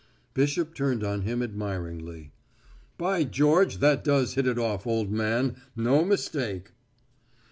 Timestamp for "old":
4.87-5.11